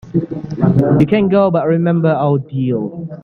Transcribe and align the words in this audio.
You 0.99 1.05
can 1.07 1.29
go, 1.29 1.51
but 1.51 1.67
remember 1.67 2.09
our 2.09 2.39
deal. 2.39 3.07